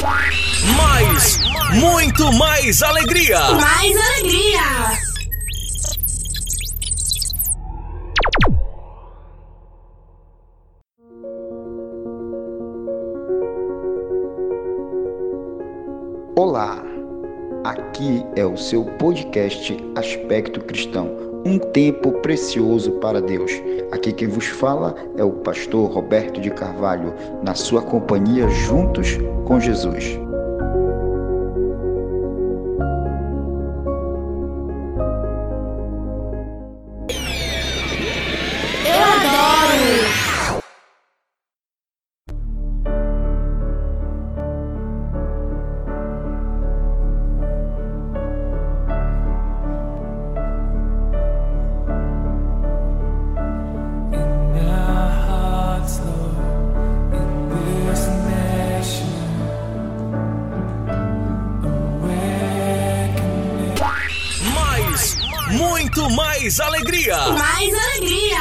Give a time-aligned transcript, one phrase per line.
[0.00, 1.40] Mais,
[1.72, 3.40] muito mais alegria.
[3.54, 4.98] Mais alegria.
[16.36, 16.80] Olá,
[17.64, 21.08] aqui é o seu podcast Aspecto Cristão,
[21.44, 23.52] um tempo precioso para Deus.
[23.92, 29.58] Aqui quem vos fala é o pastor Roberto de Carvalho, na sua companhia juntos com
[29.58, 30.27] Jesus.
[65.52, 67.16] Muito mais alegria.
[67.30, 68.38] Mais alegria.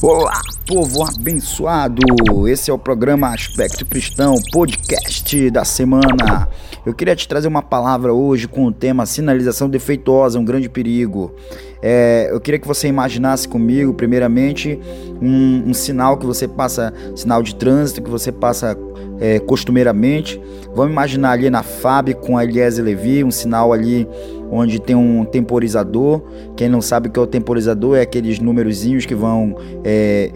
[0.00, 2.48] Olá, povo abençoado!
[2.48, 6.48] Esse é o programa Aspecto Cristão, podcast da semana.
[6.86, 11.34] Eu queria te trazer uma palavra hoje com o tema sinalização defeituosa, um grande perigo.
[11.82, 14.78] É, eu queria que você imaginasse comigo, primeiramente,
[15.20, 18.76] um, um sinal que você passa, sinal de trânsito que você passa
[19.20, 20.40] é, costumeiramente.
[20.74, 24.08] Vamos imaginar ali na FAB com a Eliezer Levi, um sinal ali
[24.50, 26.22] onde tem um temporizador.
[26.56, 30.30] Quem não sabe o que é o temporizador é aqueles númerozinhos que vão, é,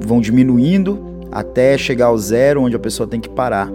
[0.00, 3.70] vão diminuindo até chegar ao zero, onde a pessoa tem que parar.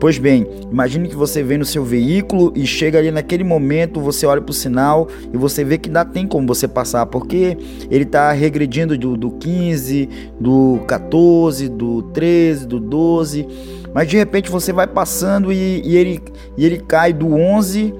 [0.00, 4.26] Pois bem, imagine que você vem no seu veículo e chega ali naquele momento, você
[4.26, 7.56] olha para o sinal e você vê que dá tem como você passar, porque
[7.90, 13.48] ele está regredindo do, do 15, do 14, do 13, do 12,
[13.92, 16.22] mas de repente você vai passando e, e ele,
[16.56, 17.92] e ele cai do 11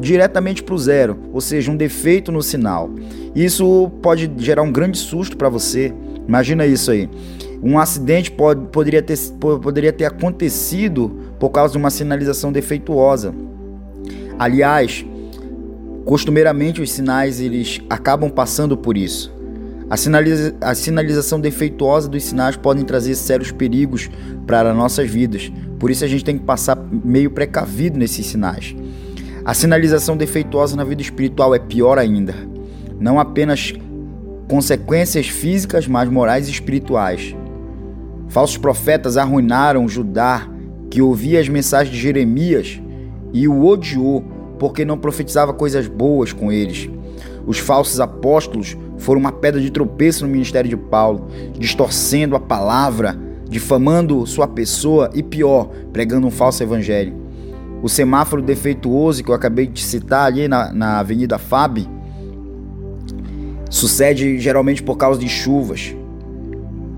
[0.00, 2.90] diretamente para o zero, ou seja, um defeito no sinal.
[3.34, 5.92] Isso pode gerar um grande susto para você.
[6.26, 7.08] Imagina isso aí.
[7.62, 9.18] Um acidente pode, poderia, ter,
[9.62, 13.34] poderia ter acontecido por causa de uma sinalização defeituosa.
[14.38, 15.04] Aliás,
[16.04, 19.32] costumeiramente os sinais eles acabam passando por isso.
[19.90, 24.08] A, sinaliza a sinalização defeituosa dos sinais podem trazer sérios perigos
[24.46, 25.50] para nossas vidas.
[25.78, 28.76] Por isso a gente tem que passar meio precavido nesses sinais.
[29.44, 32.34] A sinalização defeituosa na vida espiritual é pior ainda.
[33.00, 33.72] Não apenas
[34.46, 37.34] consequências físicas, mas morais e espirituais.
[38.28, 40.48] Falsos profetas arruinaram Judá,
[40.90, 42.80] que ouvia as mensagens de Jeremias
[43.32, 44.24] e o odiou,
[44.58, 46.88] porque não profetizava coisas boas com eles.
[47.46, 51.28] Os falsos apóstolos foram uma pedra de tropeço no ministério de Paulo,
[51.58, 53.18] distorcendo a palavra,
[53.48, 57.14] difamando sua pessoa e pior, pregando um falso evangelho.
[57.82, 61.88] O semáforo defeituoso que eu acabei de citar ali na, na Avenida Fab
[63.70, 65.94] sucede geralmente por causa de chuvas.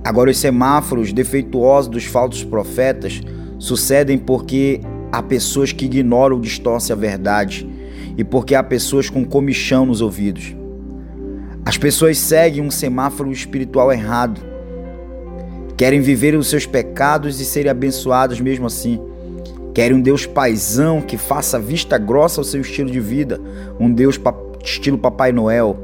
[0.03, 3.21] Agora, os semáforos defeituosos dos falsos profetas
[3.59, 4.81] sucedem porque
[5.12, 7.69] há pessoas que ignoram ou distorcem a verdade
[8.16, 10.55] e porque há pessoas com comichão nos ouvidos.
[11.65, 14.41] As pessoas seguem um semáforo espiritual errado.
[15.77, 19.00] Querem viver os seus pecados e serem abençoados mesmo assim.
[19.75, 23.41] Querem um Deus paisão que faça vista grossa ao seu estilo de vida,
[23.78, 24.34] um Deus pa
[24.65, 25.78] estilo Papai Noel,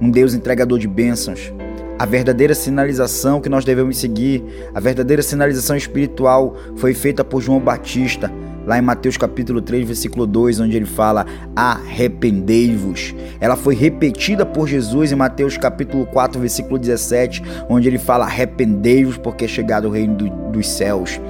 [0.00, 1.52] um Deus entregador de bênçãos.
[1.96, 4.42] A verdadeira sinalização que nós devemos seguir,
[4.74, 8.32] a verdadeira sinalização espiritual foi feita por João Batista,
[8.66, 13.14] lá em Mateus capítulo 3, versículo 2, onde ele fala: "Arrependei-vos".
[13.40, 19.16] Ela foi repetida por Jesus em Mateus capítulo 4, versículo 17, onde ele fala: "Arrependei-vos,
[19.16, 21.20] porque é chegado o reino do, dos céus".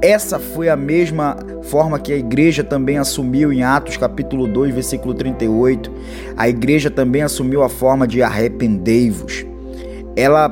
[0.00, 5.12] Essa foi a mesma forma que a igreja também assumiu em Atos capítulo 2, versículo
[5.12, 5.92] 38.
[6.38, 9.44] A igreja também assumiu a forma de arrependei-vos.
[10.16, 10.48] Ela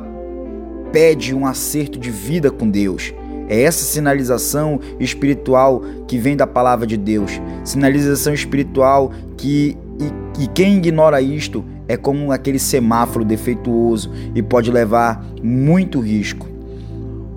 [0.93, 3.15] pede um acerto de vida com Deus.
[3.49, 7.41] É essa sinalização espiritual que vem da palavra de Deus.
[7.65, 14.71] Sinalização espiritual que e, e quem ignora isto é como aquele semáforo defeituoso e pode
[14.71, 16.49] levar muito risco.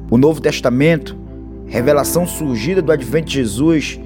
[0.09, 1.17] O Novo Testamento
[1.67, 3.99] revelação surgida do advento de Jesus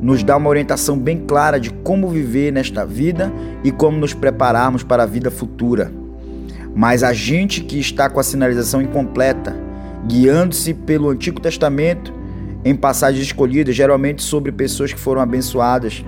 [0.00, 3.32] nos dá uma orientação bem clara de como viver nesta vida
[3.64, 5.92] e como nos prepararmos para a vida futura.
[6.78, 9.52] Mas a gente que está com a sinalização incompleta,
[10.06, 12.14] guiando-se pelo Antigo Testamento
[12.64, 16.04] em passagens escolhidas, geralmente sobre pessoas que foram abençoadas,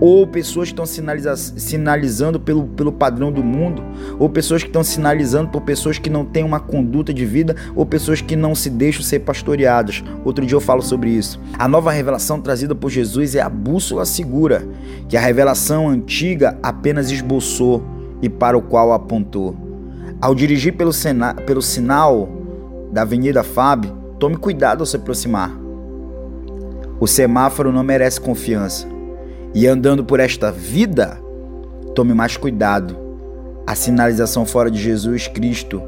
[0.00, 3.84] ou pessoas que estão sinaliza sinalizando pelo, pelo padrão do mundo,
[4.18, 7.86] ou pessoas que estão sinalizando por pessoas que não têm uma conduta de vida, ou
[7.86, 10.02] pessoas que não se deixam ser pastoreadas.
[10.24, 11.40] Outro dia eu falo sobre isso.
[11.56, 14.66] A nova revelação trazida por Jesus é a bússola segura,
[15.08, 17.80] que a revelação antiga apenas esboçou
[18.20, 19.69] e para o qual apontou.
[20.20, 20.90] Ao dirigir pelo,
[21.46, 22.28] pelo sinal
[22.92, 23.86] da Avenida Fab,
[24.18, 25.50] tome cuidado ao se aproximar.
[27.00, 28.86] O semáforo não merece confiança.
[29.54, 31.18] E andando por esta vida,
[31.94, 32.96] tome mais cuidado.
[33.66, 35.82] A sinalização fora de Jesus Cristo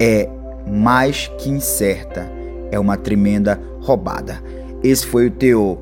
[0.00, 0.28] é
[0.66, 2.28] mais que incerta,
[2.72, 4.42] é uma tremenda roubada.
[4.82, 5.78] Esse foi o teu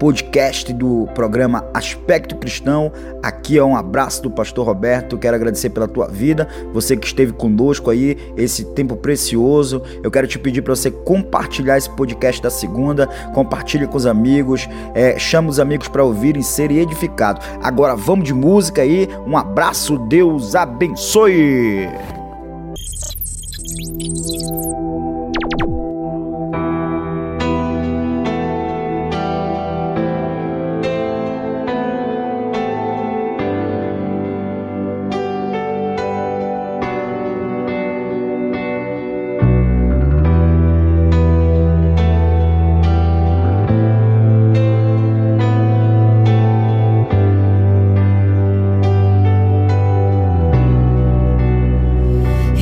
[0.00, 2.90] podcast do programa Aspecto Cristão.
[3.22, 5.18] Aqui é um abraço do pastor Roberto.
[5.18, 9.82] Quero agradecer pela tua vida, você que esteve conosco aí esse tempo precioso.
[10.02, 14.66] Eu quero te pedir para você compartilhar esse podcast da segunda, compartilhe com os amigos,
[14.94, 17.46] é, chama os amigos para ouvirem, serem edificados.
[17.62, 19.06] Agora vamos de música aí.
[19.26, 22.19] Um abraço, Deus abençoe.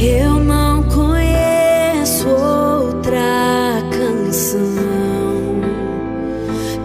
[0.01, 4.63] Eu não conheço outra canção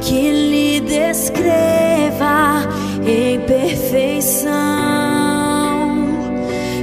[0.02, 2.68] que lhe descreva
[3.06, 4.52] em perfeição.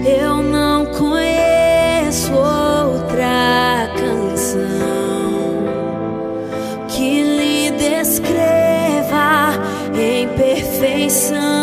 [0.06, 4.60] Eu não conheço outra canção
[6.86, 9.50] que lhe descreva
[9.98, 11.59] em perfeição.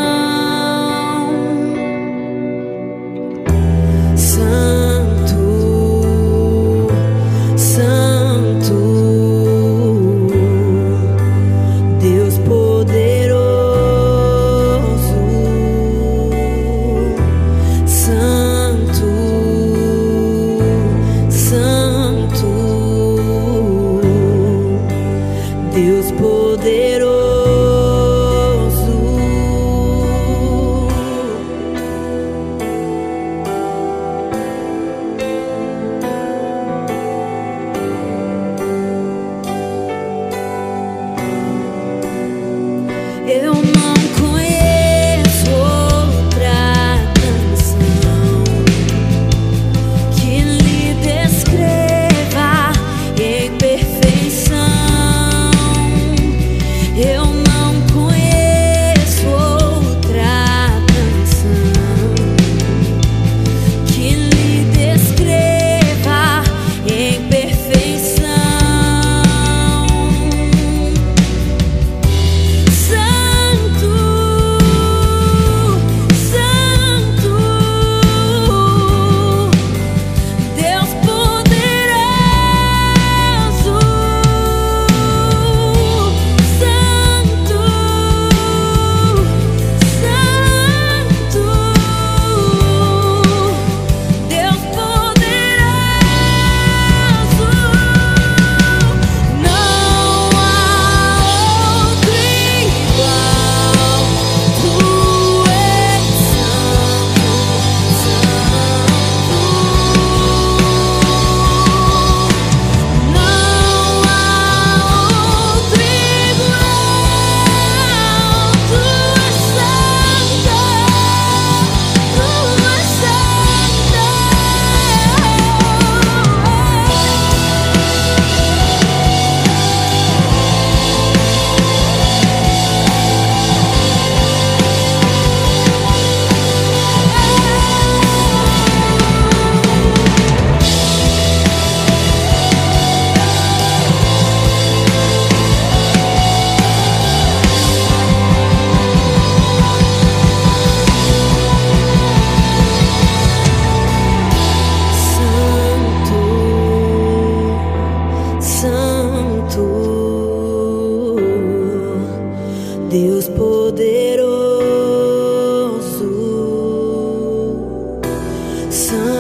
[168.70, 169.17] 思。